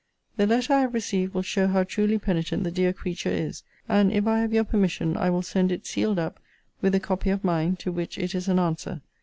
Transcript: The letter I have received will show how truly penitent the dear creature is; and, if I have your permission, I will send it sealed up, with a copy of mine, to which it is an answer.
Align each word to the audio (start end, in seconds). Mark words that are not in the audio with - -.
The 0.35 0.47
letter 0.47 0.73
I 0.73 0.79
have 0.81 0.95
received 0.95 1.35
will 1.35 1.43
show 1.43 1.67
how 1.67 1.83
truly 1.83 2.17
penitent 2.17 2.63
the 2.63 2.71
dear 2.71 2.91
creature 2.91 3.29
is; 3.29 3.61
and, 3.87 4.11
if 4.11 4.25
I 4.25 4.39
have 4.39 4.51
your 4.51 4.63
permission, 4.63 5.15
I 5.15 5.29
will 5.29 5.43
send 5.43 5.71
it 5.71 5.85
sealed 5.85 6.17
up, 6.17 6.39
with 6.81 6.95
a 6.95 6.99
copy 6.99 7.29
of 7.29 7.43
mine, 7.43 7.75
to 7.75 7.91
which 7.91 8.17
it 8.17 8.33
is 8.33 8.47
an 8.47 8.57
answer. 8.57 9.03